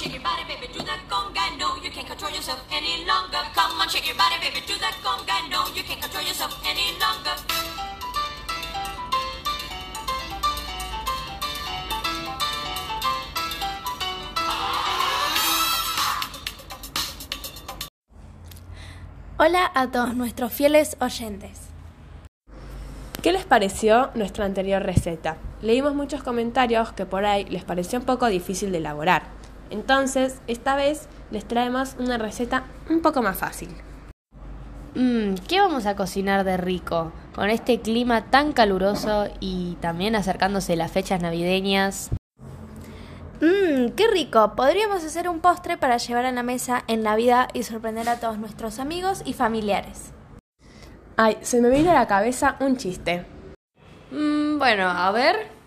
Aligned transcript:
shake 0.00 0.14
your 0.14 0.22
body, 0.22 0.44
baby, 0.48 0.66
do 0.72 0.82
that 0.84 1.00
conga. 1.10 1.44
No, 1.58 1.76
you 1.84 1.90
can't 1.90 2.06
control 2.06 2.32
yourself 2.32 2.60
any 2.72 3.04
longer. 3.04 3.42
Come 3.54 3.80
on, 3.80 3.88
shake 3.88 4.06
your 4.06 4.16
body, 4.16 4.36
baby, 4.40 4.64
do 4.66 4.74
that 4.80 4.96
conga. 5.04 5.36
No, 5.50 5.60
you 5.76 5.82
can't 5.84 6.00
control 6.00 6.24
yourself 6.24 6.56
any 6.64 6.96
longer. 6.98 7.36
Hola 19.36 19.70
a 19.74 19.90
todos 19.90 20.14
nuestros 20.14 20.52
fieles 20.52 20.96
oyentes. 21.00 21.68
¿Qué 23.22 23.32
les 23.32 23.44
pareció 23.44 24.10
nuestra 24.14 24.46
anterior 24.46 24.82
receta? 24.82 25.36
Leímos 25.60 25.94
muchos 25.94 26.22
comentarios 26.22 26.92
que 26.92 27.04
por 27.04 27.26
ahí 27.26 27.44
les 27.46 27.64
pareció 27.64 27.98
un 27.98 28.06
poco 28.06 28.26
difícil 28.26 28.72
de 28.72 28.78
elaborar. 28.78 29.39
Entonces, 29.70 30.40
esta 30.46 30.76
vez 30.76 31.08
les 31.30 31.46
traemos 31.46 31.96
una 31.98 32.18
receta 32.18 32.64
un 32.88 33.00
poco 33.00 33.22
más 33.22 33.38
fácil. 33.38 33.70
Mmm, 34.94 35.34
¿qué 35.46 35.60
vamos 35.60 35.86
a 35.86 35.94
cocinar 35.94 36.44
de 36.44 36.56
rico? 36.56 37.12
Con 37.34 37.48
este 37.48 37.80
clima 37.80 38.24
tan 38.26 38.52
caluroso 38.52 39.28
y 39.38 39.76
también 39.80 40.16
acercándose 40.16 40.74
las 40.74 40.90
fechas 40.90 41.22
navideñas. 41.22 42.10
Mmm, 43.40 43.90
qué 43.96 44.08
rico. 44.12 44.54
Podríamos 44.56 45.04
hacer 45.04 45.28
un 45.28 45.40
postre 45.40 45.76
para 45.76 45.96
llevar 45.96 46.26
a 46.26 46.32
la 46.32 46.42
mesa 46.42 46.82
en 46.88 47.02
Navidad 47.02 47.48
y 47.54 47.62
sorprender 47.62 48.08
a 48.08 48.18
todos 48.18 48.38
nuestros 48.38 48.80
amigos 48.80 49.22
y 49.24 49.32
familiares. 49.32 50.12
Ay, 51.16 51.38
se 51.40 51.60
me 51.60 51.70
vino 51.70 51.90
a 51.90 51.94
la 51.94 52.06
cabeza 52.06 52.56
un 52.60 52.76
chiste. 52.76 53.24
Mmm, 54.10 54.58
bueno, 54.58 54.88
a 54.88 55.10
ver. 55.12 55.59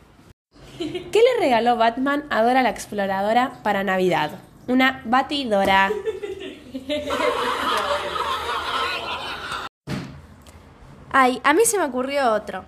¿Qué 0.92 1.22
le 1.22 1.40
regaló 1.40 1.78
Batman 1.78 2.26
a 2.30 2.44
Dora 2.44 2.62
la 2.62 2.70
Exploradora 2.70 3.62
para 3.64 3.84
Navidad? 3.84 4.32
Una 4.68 5.02
batidora. 5.06 5.90
Ay, 11.12 11.40
a 11.44 11.54
mí 11.54 11.64
se 11.66 11.78
me 11.78 11.86
ocurrió 11.86 12.34
otro. 12.34 12.66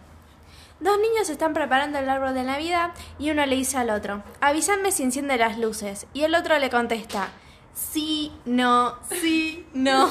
Dos 0.79 0.97
niños 0.99 1.29
están 1.29 1.53
preparando 1.53 1.99
el 1.99 2.07
árbol 2.07 2.33
de 2.33 2.43
Navidad 2.43 2.91
y 3.17 3.31
uno 3.31 3.45
le 3.45 3.55
dice 3.55 3.77
al 3.77 3.89
otro, 3.89 4.23
avísame 4.39 4.91
si 4.91 5.03
enciende 5.03 5.37
las 5.37 5.57
luces. 5.57 6.05
Y 6.13 6.23
el 6.23 6.35
otro 6.35 6.57
le 6.59 6.69
contesta, 6.69 7.29
sí, 7.73 8.31
no, 8.45 8.95
sí, 9.09 9.65
no. 9.73 10.09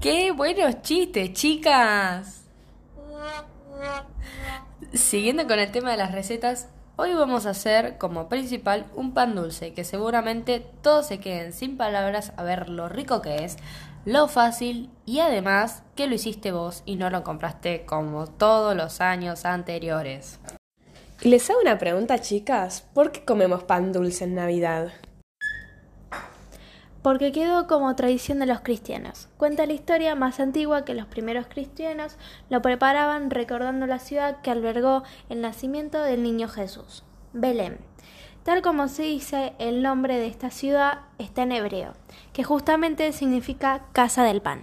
¡Qué 0.00 0.32
buenos 0.32 0.82
chistes, 0.82 1.32
chicas! 1.32 2.41
Siguiendo 4.94 5.46
con 5.46 5.58
el 5.58 5.70
tema 5.70 5.90
de 5.90 5.96
las 5.96 6.12
recetas, 6.12 6.68
hoy 6.96 7.14
vamos 7.14 7.46
a 7.46 7.50
hacer 7.50 7.96
como 7.96 8.28
principal 8.28 8.84
un 8.94 9.14
pan 9.14 9.34
dulce 9.34 9.72
que 9.72 9.84
seguramente 9.84 10.66
todos 10.82 11.06
se 11.06 11.18
queden 11.18 11.54
sin 11.54 11.78
palabras 11.78 12.34
a 12.36 12.42
ver 12.42 12.68
lo 12.68 12.90
rico 12.90 13.22
que 13.22 13.42
es, 13.44 13.56
lo 14.04 14.28
fácil 14.28 14.90
y 15.06 15.20
además 15.20 15.82
que 15.96 16.08
lo 16.08 16.14
hiciste 16.14 16.52
vos 16.52 16.82
y 16.84 16.96
no 16.96 17.08
lo 17.08 17.24
compraste 17.24 17.86
como 17.86 18.26
todos 18.26 18.76
los 18.76 19.00
años 19.00 19.46
anteriores. 19.46 20.38
Les 21.22 21.48
hago 21.48 21.60
una 21.62 21.78
pregunta, 21.78 22.18
chicas. 22.20 22.84
¿Por 22.92 23.12
qué 23.12 23.24
comemos 23.24 23.62
pan 23.62 23.92
dulce 23.92 24.24
en 24.24 24.34
Navidad? 24.34 24.92
Porque 27.02 27.32
quedó 27.32 27.66
como 27.66 27.94
tradición 27.96 28.38
de 28.38 28.46
los 28.46 28.60
cristianos. 28.60 29.28
Cuenta 29.36 29.66
la 29.66 29.72
historia 29.72 30.14
más 30.14 30.38
antigua 30.40 30.84
que 30.84 30.94
los 30.94 31.06
primeros 31.06 31.46
cristianos 31.46 32.16
lo 32.48 32.62
preparaban 32.62 33.30
recordando 33.30 33.86
la 33.86 33.98
ciudad 33.98 34.40
que 34.40 34.50
albergó 34.50 35.02
el 35.28 35.40
nacimiento 35.40 36.00
del 36.00 36.22
niño 36.22 36.48
Jesús, 36.48 37.02
Belén. 37.32 37.78
Tal 38.44 38.62
como 38.62 38.88
se 38.88 39.02
dice, 39.02 39.52
el 39.58 39.82
nombre 39.82 40.18
de 40.18 40.26
esta 40.26 40.50
ciudad 40.50 41.02
está 41.18 41.42
en 41.42 41.52
hebreo, 41.52 41.92
que 42.32 42.42
justamente 42.42 43.12
significa 43.12 43.84
casa 43.92 44.24
del 44.24 44.42
pan. 44.42 44.62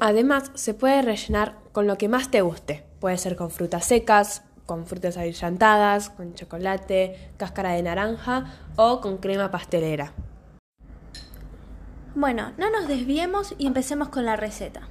Además, 0.00 0.50
se 0.54 0.74
puede 0.74 1.02
rellenar 1.02 1.56
con 1.72 1.86
lo 1.86 1.96
que 1.96 2.08
más 2.08 2.30
te 2.30 2.40
guste. 2.40 2.84
Puede 2.98 3.18
ser 3.18 3.36
con 3.36 3.50
frutas 3.50 3.84
secas, 3.84 4.42
con 4.66 4.86
frutas 4.86 5.16
abrillantadas, 5.16 6.10
con 6.10 6.34
chocolate, 6.34 7.32
cáscara 7.36 7.72
de 7.72 7.82
naranja 7.82 8.52
o 8.76 9.00
con 9.00 9.18
crema 9.18 9.50
pastelera. 9.50 10.12
Bueno, 12.14 12.52
no 12.58 12.70
nos 12.70 12.86
desviemos 12.86 13.54
y 13.58 13.66
empecemos 13.66 14.08
con 14.08 14.24
la 14.24 14.36
receta. 14.36 14.88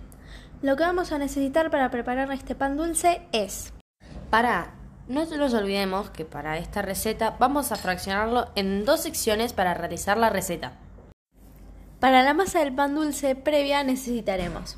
Lo 0.61 0.75
que 0.75 0.83
vamos 0.83 1.11
a 1.11 1.17
necesitar 1.17 1.71
para 1.71 1.89
preparar 1.89 2.31
este 2.31 2.55
pan 2.55 2.77
dulce 2.77 3.21
es... 3.31 3.73
Para, 4.29 4.73
no 5.07 5.25
nos 5.25 5.53
olvidemos 5.53 6.09
que 6.09 6.25
para 6.25 6.57
esta 6.57 6.81
receta 6.81 7.35
vamos 7.39 7.71
a 7.71 7.75
fraccionarlo 7.75 8.49
en 8.55 8.85
dos 8.85 9.01
secciones 9.01 9.53
para 9.53 9.73
realizar 9.73 10.17
la 10.17 10.29
receta. 10.29 10.73
Para 11.99 12.23
la 12.23 12.33
masa 12.33 12.59
del 12.59 12.73
pan 12.73 12.95
dulce 12.95 13.35
previa 13.35 13.83
necesitaremos 13.83 14.77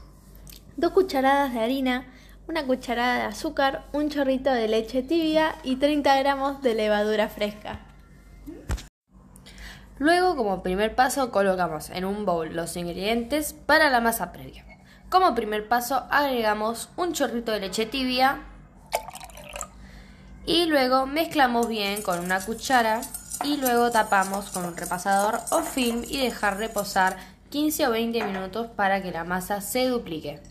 dos 0.78 0.91
cucharadas 0.91 1.53
de 1.53 1.59
harina, 1.59 2.05
una 2.47 2.66
cucharada 2.66 3.19
de 3.19 3.23
azúcar, 3.23 3.85
un 3.91 4.09
chorrito 4.09 4.51
de 4.51 4.67
leche 4.67 5.01
tibia 5.01 5.56
y 5.63 5.78
30 5.78 6.17
gramos 6.19 6.61
de 6.61 6.75
levadura 6.75 7.29
fresca. 7.29 7.79
Luego, 9.97 10.35
como 10.35 10.61
primer 10.61 10.94
paso, 10.94 11.31
colocamos 11.31 11.89
en 11.89 12.05
un 12.05 12.25
bowl 12.25 12.53
los 12.53 12.75
ingredientes 12.75 13.53
para 13.53 13.89
la 13.89 14.01
masa 14.01 14.31
previa. 14.31 14.66
Como 15.09 15.34
primer 15.34 15.67
paso, 15.67 16.05
agregamos 16.09 16.89
un 16.97 17.13
chorrito 17.13 17.51
de 17.51 17.61
leche 17.61 17.85
tibia 17.85 18.39
y 20.45 20.66
luego 20.66 21.05
mezclamos 21.05 21.67
bien 21.67 22.01
con 22.01 22.19
una 22.19 22.41
cuchara 22.41 23.01
y 23.44 23.57
luego 23.57 23.91
tapamos 23.91 24.50
con 24.50 24.66
un 24.66 24.75
repasador 24.75 25.39
o 25.51 25.61
film 25.61 26.03
y 26.07 26.17
dejar 26.17 26.57
reposar 26.57 27.17
15 27.50 27.88
o 27.88 27.91
20 27.91 28.23
minutos 28.25 28.67
para 28.67 29.01
que 29.01 29.11
la 29.11 29.23
masa 29.23 29.61
se 29.61 29.88
duplique. 29.88 30.41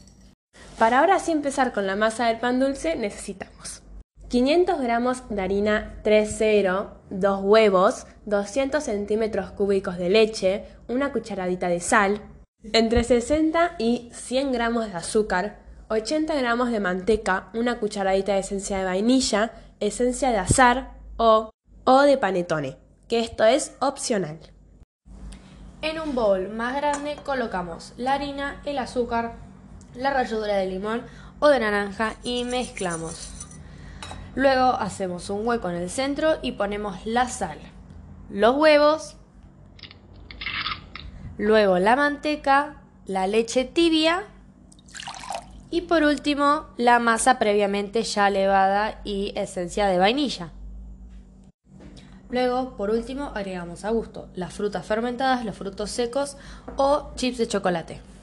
Para 0.79 0.99
ahora 0.99 1.21
sí 1.21 1.31
empezar 1.31 1.73
con 1.73 1.87
la 1.87 1.95
masa 1.95 2.27
del 2.27 2.39
pan 2.39 2.59
dulce 2.59 2.97
necesitamos 2.97 3.83
500 4.29 4.81
gramos 4.81 5.23
de 5.29 5.41
harina 5.41 6.01
3.0, 6.03 6.89
2 7.11 7.41
huevos, 7.45 8.07
200 8.27 8.83
centímetros 8.83 9.53
cúbicos 9.53 9.97
de 9.97 10.09
leche, 10.09 10.65
una 10.89 11.13
cucharadita 11.13 11.69
de 11.69 11.79
sal, 11.79 12.21
entre 12.73 13.05
60 13.05 13.77
y 13.79 14.11
100 14.13 14.51
gramos 14.51 14.87
de 14.87 14.95
azúcar, 14.95 15.61
80 15.89 16.35
gramos 16.35 16.73
de 16.73 16.81
manteca, 16.81 17.51
una 17.55 17.79
cucharadita 17.79 18.33
de 18.33 18.41
esencia 18.41 18.79
de 18.79 18.85
vainilla, 18.85 19.53
esencia 19.79 20.31
de 20.31 20.39
azar 20.39 20.95
o, 21.17 21.51
o 21.85 22.01
de 22.01 22.19
panetone, 22.19 22.77
que 23.07 23.21
esto 23.21 23.45
es 23.45 23.77
opcional. 23.79 24.41
En 25.81 26.01
un 26.01 26.17
bowl 26.17 26.49
más 26.49 26.75
grande 26.75 27.17
colocamos 27.25 27.93
la 27.99 28.15
harina, 28.15 28.61
el 28.65 28.79
azúcar, 28.79 29.44
la 29.95 30.13
ralladura 30.13 30.57
de 30.57 30.67
limón 30.67 31.03
o 31.39 31.49
de 31.49 31.61
naranja 31.61 32.15
y 32.23 32.45
mezclamos. 32.45 33.31
Luego 34.35 34.73
hacemos 34.73 35.31
un 35.31 35.47
hueco 35.47 35.71
en 35.71 35.77
el 35.77 35.91
centro 35.91 36.39
y 36.43 36.53
ponemos 36.53 37.07
la 37.07 37.29
sal, 37.29 37.59
los 38.31 38.57
huevos, 38.57 39.17
luego 41.39 41.79
la 41.79 41.95
manteca, 41.95 42.83
la 43.07 43.27
leche 43.27 43.65
tibia 43.65 44.25
y 45.71 45.83
por 45.83 46.03
último 46.03 46.67
la 46.77 46.99
masa 46.99 47.39
previamente 47.39 48.03
ya 48.03 48.31
levada 48.31 49.01
y 49.05 49.33
esencia 49.37 49.87
de 49.87 49.99
vainilla. 49.99 50.51
Luego, 52.31 52.77
por 52.77 52.91
último, 52.91 53.31
agregamos 53.35 53.85
a 53.85 53.91
gusto 53.91 54.29
las 54.35 54.53
frutas 54.53 54.85
fermentadas, 54.85 55.45
los 55.45 55.57
frutos 55.57 55.91
secos 55.91 56.37
o 56.77 57.13
chips 57.15 57.39
de 57.39 57.47
chocolate. 57.47 58.14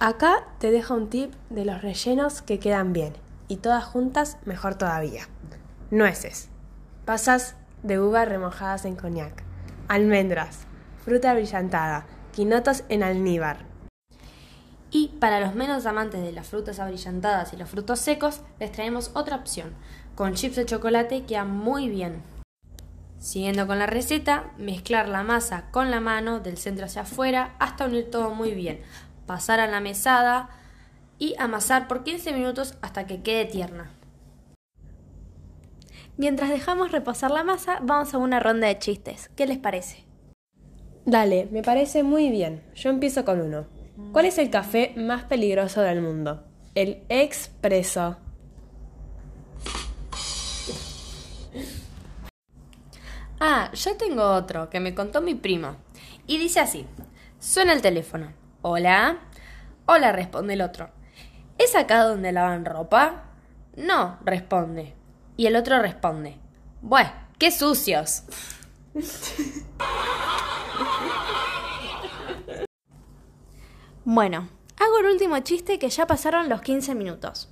Acá 0.00 0.44
te 0.60 0.70
dejo 0.70 0.94
un 0.94 1.10
tip 1.10 1.34
de 1.50 1.64
los 1.64 1.82
rellenos 1.82 2.40
que 2.40 2.60
quedan 2.60 2.92
bien 2.92 3.14
y 3.48 3.56
todas 3.56 3.84
juntas 3.84 4.38
mejor 4.44 4.76
todavía. 4.76 5.26
Nueces, 5.90 6.50
pasas 7.04 7.56
de 7.82 7.98
uva 7.98 8.24
remojadas 8.24 8.84
en 8.84 8.94
coñac, 8.94 9.42
almendras, 9.88 10.60
fruta 11.04 11.34
brillantada, 11.34 12.06
quinotos 12.32 12.84
en 12.88 13.02
almíbar. 13.02 13.66
Y 14.92 15.08
para 15.18 15.40
los 15.40 15.56
menos 15.56 15.84
amantes 15.84 16.22
de 16.22 16.30
las 16.30 16.46
frutas 16.46 16.78
abrillantadas 16.78 17.52
y 17.52 17.56
los 17.56 17.68
frutos 17.68 17.98
secos, 17.98 18.42
les 18.60 18.70
traemos 18.70 19.10
otra 19.14 19.34
opción. 19.34 19.74
Con 20.14 20.34
chips 20.34 20.54
de 20.54 20.64
chocolate 20.64 21.24
queda 21.24 21.44
muy 21.44 21.88
bien. 21.88 22.22
Siguiendo 23.18 23.66
con 23.66 23.80
la 23.80 23.86
receta, 23.86 24.52
mezclar 24.58 25.08
la 25.08 25.24
masa 25.24 25.72
con 25.72 25.90
la 25.90 25.98
mano 25.98 26.38
del 26.38 26.56
centro 26.56 26.86
hacia 26.86 27.02
afuera 27.02 27.56
hasta 27.58 27.86
unir 27.86 28.12
todo 28.12 28.30
muy 28.30 28.52
bien 28.52 28.80
pasar 29.28 29.60
a 29.60 29.68
la 29.68 29.78
mesada 29.78 30.48
y 31.20 31.36
amasar 31.38 31.86
por 31.86 32.02
15 32.02 32.32
minutos 32.32 32.74
hasta 32.82 33.06
que 33.06 33.22
quede 33.22 33.44
tierna. 33.44 33.92
Mientras 36.16 36.50
dejamos 36.50 36.90
repasar 36.90 37.30
la 37.30 37.44
masa, 37.44 37.78
vamos 37.80 38.12
a 38.12 38.18
una 38.18 38.40
ronda 38.40 38.66
de 38.66 38.78
chistes. 38.80 39.30
¿Qué 39.36 39.46
les 39.46 39.58
parece? 39.58 40.04
Dale, 41.04 41.46
me 41.52 41.62
parece 41.62 42.02
muy 42.02 42.30
bien. 42.30 42.64
Yo 42.74 42.90
empiezo 42.90 43.24
con 43.24 43.40
uno. 43.40 43.66
¿Cuál 44.12 44.24
es 44.24 44.38
el 44.38 44.50
café 44.50 44.94
más 44.96 45.24
peligroso 45.24 45.80
del 45.82 46.02
mundo? 46.02 46.44
El 46.74 47.04
expreso. 47.08 48.16
Ah, 53.40 53.70
yo 53.72 53.96
tengo 53.96 54.24
otro 54.24 54.68
que 54.70 54.80
me 54.80 54.94
contó 54.94 55.20
mi 55.20 55.34
prima. 55.34 55.76
Y 56.26 56.38
dice 56.38 56.60
así, 56.60 56.86
suena 57.38 57.72
el 57.72 57.82
teléfono. 57.82 58.32
Hola. 58.70 59.16
Hola, 59.86 60.12
responde 60.12 60.52
el 60.52 60.60
otro. 60.60 60.90
¿Es 61.56 61.74
acá 61.74 62.04
donde 62.04 62.32
lavan 62.32 62.66
ropa? 62.66 63.22
No, 63.76 64.18
responde. 64.26 64.94
Y 65.38 65.46
el 65.46 65.56
otro 65.56 65.78
responde. 65.78 66.36
Bueno, 66.82 67.10
qué 67.38 67.50
sucios. 67.50 68.24
Bueno, 74.04 74.50
hago 74.78 74.98
el 74.98 75.06
último 75.06 75.38
chiste 75.38 75.78
que 75.78 75.88
ya 75.88 76.06
pasaron 76.06 76.50
los 76.50 76.60
15 76.60 76.94
minutos. 76.94 77.48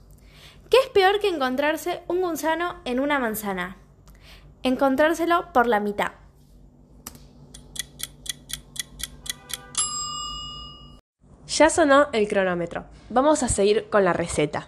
¿Qué 0.69 0.77
es 0.85 0.91
peor 0.91 1.19
que 1.21 1.29
encontrarse 1.29 2.03
un 2.09 2.21
gusano 2.21 2.77
en 2.85 3.01
una 3.01 3.19
manzana? 3.19 3.79
Encontrárselo 4.63 5.51
por 5.55 5.67
la 5.67 5.81
mitad. 5.81 6.13
Ya 11.57 11.71
sonó 11.71 12.09
el 12.13 12.29
cronómetro. 12.29 12.85
Vamos 13.09 13.43
a 13.43 13.49
seguir 13.49 13.89
con 13.89 14.05
la 14.05 14.13
receta. 14.13 14.67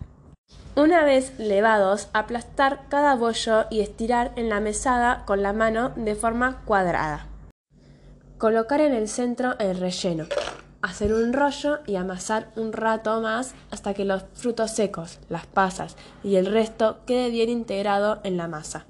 Una 0.74 1.04
vez 1.04 1.38
levados, 1.38 2.08
aplastar 2.14 2.86
cada 2.88 3.14
bollo 3.14 3.66
y 3.68 3.80
estirar 3.80 4.32
en 4.36 4.48
la 4.48 4.60
mesada 4.60 5.24
con 5.26 5.42
la 5.42 5.52
mano 5.52 5.90
de 5.96 6.14
forma 6.14 6.62
cuadrada. 6.64 7.26
Colocar 8.38 8.80
en 8.80 8.94
el 8.94 9.08
centro 9.08 9.58
el 9.58 9.78
relleno. 9.78 10.28
Hacer 10.80 11.12
un 11.12 11.34
rollo 11.34 11.80
y 11.86 11.96
amasar 11.96 12.52
un 12.56 12.72
rato 12.72 13.20
más 13.20 13.54
hasta 13.70 13.92
que 13.92 14.06
los 14.06 14.24
frutos 14.32 14.70
secos, 14.70 15.18
las 15.28 15.44
pasas 15.44 15.94
y 16.24 16.36
el 16.36 16.46
resto 16.46 17.00
quede 17.04 17.28
bien 17.28 17.50
integrado 17.50 18.20
en 18.24 18.38
la 18.38 18.48
masa. 18.48 18.86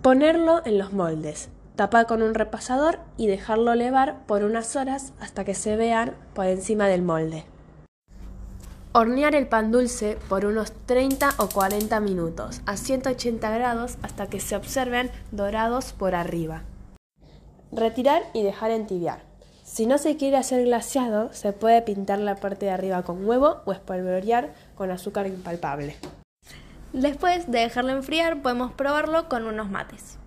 Ponerlo 0.00 0.62
en 0.64 0.78
los 0.78 0.94
moldes, 0.94 1.50
tapar 1.76 2.06
con 2.06 2.22
un 2.22 2.34
repasador 2.34 3.00
y 3.16 3.26
dejarlo 3.26 3.74
levar 3.74 4.24
por 4.26 4.44
unas 4.44 4.76
horas 4.76 5.12
hasta 5.20 5.44
que 5.44 5.54
se 5.54 5.76
vean 5.76 6.14
por 6.34 6.46
encima 6.46 6.86
del 6.88 7.02
molde. 7.02 7.44
Hornear 8.92 9.34
el 9.34 9.48
pan 9.48 9.72
dulce 9.72 10.16
por 10.28 10.44
unos 10.44 10.72
30 10.86 11.30
o 11.38 11.48
40 11.48 11.98
minutos 11.98 12.60
a 12.64 12.76
180 12.76 13.50
grados 13.50 13.98
hasta 14.02 14.28
que 14.28 14.38
se 14.38 14.54
observen 14.54 15.10
dorados 15.32 15.92
por 15.92 16.14
arriba. 16.14 16.62
Retirar 17.72 18.22
y 18.34 18.44
dejar 18.44 18.70
entibiar. 18.70 19.22
Si 19.64 19.86
no 19.86 19.98
se 19.98 20.16
quiere 20.16 20.36
hacer 20.36 20.64
glaseado, 20.64 21.32
se 21.32 21.52
puede 21.52 21.82
pintar 21.82 22.20
la 22.20 22.36
parte 22.36 22.66
de 22.66 22.72
arriba 22.72 23.02
con 23.02 23.26
huevo 23.26 23.62
o 23.64 23.72
espolvorear 23.72 24.54
con 24.76 24.92
azúcar 24.92 25.26
impalpable. 25.26 25.96
Después 26.92 27.50
de 27.50 27.58
dejarlo 27.58 27.90
enfriar, 27.90 28.42
podemos 28.42 28.72
probarlo 28.72 29.28
con 29.28 29.46
unos 29.46 29.68
mates. 29.68 30.18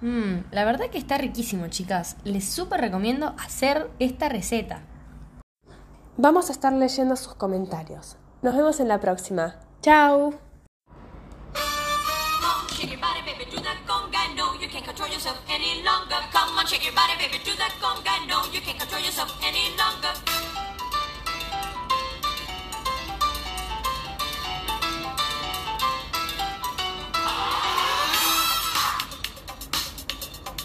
Mmm, 0.00 0.44
la 0.50 0.64
verdad 0.64 0.88
que 0.90 0.98
está 0.98 1.18
riquísimo, 1.18 1.68
chicas. 1.68 2.16
Les 2.24 2.48
súper 2.48 2.80
recomiendo 2.80 3.34
hacer 3.38 3.90
esta 3.98 4.28
receta. 4.28 4.82
Vamos 6.16 6.48
a 6.48 6.52
estar 6.52 6.72
leyendo 6.72 7.16
sus 7.16 7.34
comentarios. 7.34 8.16
Nos 8.42 8.56
vemos 8.56 8.80
en 8.80 8.88
la 8.88 9.00
próxima. 9.00 9.56
¡Chao! 9.82 10.34